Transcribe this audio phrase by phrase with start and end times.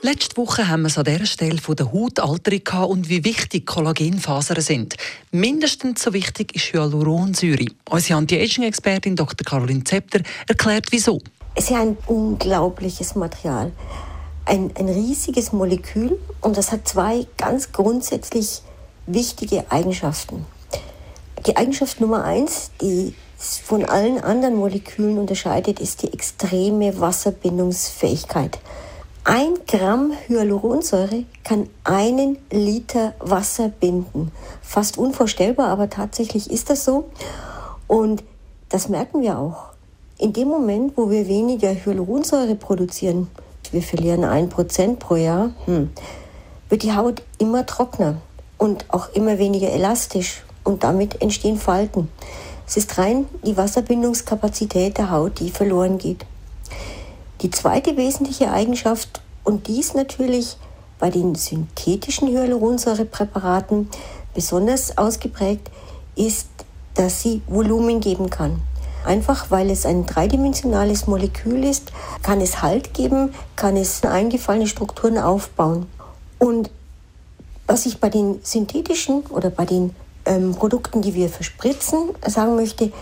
[0.00, 4.60] Letzte Woche haben wir es an dieser Stelle von der Hautalterung und wie wichtig Kollagenfasern
[4.60, 4.94] sind.
[5.32, 7.66] Mindestens so wichtig ist Hyaluronsäure.
[7.90, 9.44] Unsere Anti-Aging-Expertin Dr.
[9.44, 11.20] Caroline Zepter erklärt, wieso.
[11.56, 13.72] Es ist ein unglaubliches Material.
[14.44, 18.62] Ein, ein riesiges Molekül und das hat zwei ganz grundsätzlich
[19.06, 20.46] wichtige Eigenschaften.
[21.44, 28.60] Die Eigenschaft Nummer eins, die von allen anderen Molekülen unterscheidet, ist die extreme Wasserbindungsfähigkeit.
[29.30, 34.32] Ein Gramm Hyaluronsäure kann einen Liter Wasser binden.
[34.62, 37.10] Fast unvorstellbar, aber tatsächlich ist das so.
[37.86, 38.24] Und
[38.70, 39.64] das merken wir auch.
[40.16, 43.28] In dem Moment, wo wir weniger Hyaluronsäure produzieren,
[43.70, 45.90] wir verlieren ein Prozent pro Jahr, hm,
[46.70, 48.22] wird die Haut immer trockener
[48.56, 52.08] und auch immer weniger elastisch und damit entstehen Falten.
[52.66, 56.24] Es ist rein die Wasserbindungskapazität der Haut, die verloren geht.
[57.40, 60.56] Die zweite wesentliche Eigenschaft, und dies natürlich
[60.98, 63.88] bei den synthetischen Hyaluronsäurepräparaten
[64.34, 65.70] besonders ausgeprägt,
[66.16, 66.48] ist,
[66.94, 68.60] dass sie Volumen geben kann.
[69.04, 75.16] Einfach weil es ein dreidimensionales Molekül ist, kann es Halt geben, kann es eingefallene Strukturen
[75.16, 75.86] aufbauen.
[76.38, 76.70] Und
[77.66, 79.94] was ich bei den synthetischen oder bei den
[80.24, 82.92] ähm, Produkten, die wir verspritzen, sagen möchte,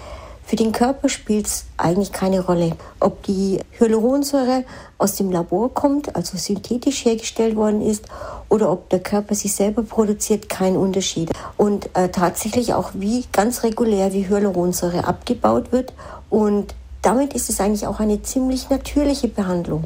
[0.47, 4.64] für den Körper spielt es eigentlich keine Rolle, ob die Hyaluronsäure
[4.97, 8.05] aus dem Labor kommt, also synthetisch hergestellt worden ist,
[8.48, 11.33] oder ob der Körper sie selber produziert, kein Unterschied.
[11.56, 15.92] Und äh, tatsächlich auch wie ganz regulär wie Hyaluronsäure abgebaut wird.
[16.30, 19.84] Und damit ist es eigentlich auch eine ziemlich natürliche Behandlung.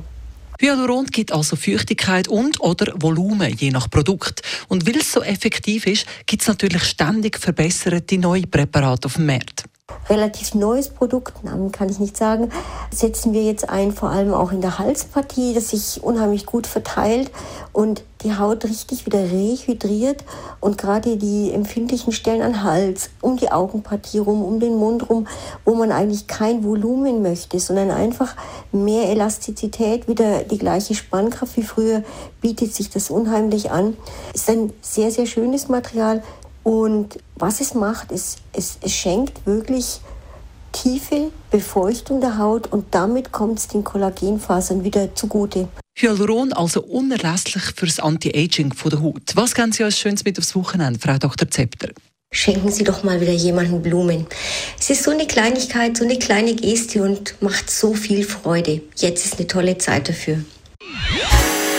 [0.61, 4.43] Hyaluron gibt also Feuchtigkeit und oder Volumen, je nach Produkt.
[4.69, 9.25] Und weil es so effektiv ist, gibt es natürlich ständig verbesserte neue Präparate auf dem
[9.25, 9.70] Markt
[10.09, 12.51] relativ neues Produkt, Namen kann ich nicht sagen,
[12.93, 17.31] setzen wir jetzt ein, vor allem auch in der Halspartie, das sich unheimlich gut verteilt
[17.73, 20.25] und die Haut richtig wieder rehydriert
[20.61, 25.27] und gerade die empfindlichen Stellen an Hals, um die Augenpartie rum, um den Mund rum,
[25.65, 28.37] wo man eigentlich kein Volumen möchte, sondern einfach
[28.73, 32.03] mehr Elastizität, wieder die gleiche Spannkraft wie früher,
[32.41, 33.97] bietet sich das unheimlich an.
[34.35, 36.23] Ist ein sehr, sehr schönes Material,
[36.63, 40.01] und was es macht, ist, es, es schenkt wirklich
[40.73, 45.69] tiefe Befeuchtung der Haut und damit kommt es den Kollagenfasern wieder zugute.
[45.99, 49.23] Hyaluron also unerlässlich fürs Anti-Aging der Haut.
[49.35, 51.51] Was geben Sie als Schönes mit aufs Wochenende, Frau Dr.
[51.51, 51.89] Zepter?
[52.33, 54.27] Schenken Sie doch mal wieder jemanden Blumen.
[54.79, 58.81] Es ist so eine Kleinigkeit, so eine kleine Geste und macht so viel Freude.
[58.97, 60.39] Jetzt ist eine tolle Zeit dafür.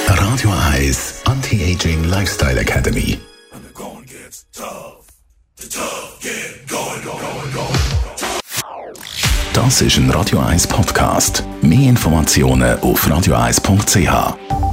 [0.08, 3.18] Radio Eyes Anti-Aging Lifestyle Academy
[9.54, 11.44] Das ist ein Radio 1 Podcast.
[11.62, 14.71] Mehr Informationen auf radio1.ch.